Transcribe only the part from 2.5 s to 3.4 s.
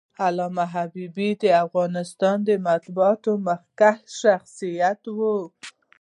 مطبوعاتو